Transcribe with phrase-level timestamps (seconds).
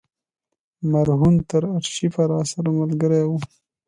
[0.91, 3.31] مرهون تر آرشیفه راسره ملګری و.